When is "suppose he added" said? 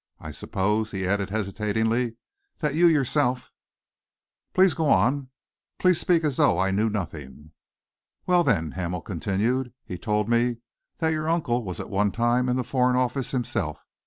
0.31-1.29